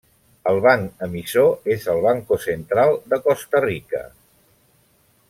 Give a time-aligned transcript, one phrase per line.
[0.51, 4.03] El banc emissor és el Banco Central de Costa Rica.